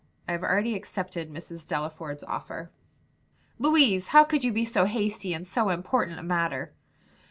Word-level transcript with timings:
I 0.27 0.31
have 0.31 0.41
already 0.41 0.73
accepted 0.75 1.29
Mrs. 1.29 1.67
Delaford's 1.67 2.23
offer." 2.23 2.71
"Louise! 3.59 4.07
how 4.07 4.23
could 4.23 4.43
you 4.43 4.51
be 4.51 4.65
so 4.65 4.85
hasty 4.85 5.31
in 5.31 5.43
so 5.43 5.69
important 5.69 6.17
a 6.19 6.23
matter?" 6.23 6.73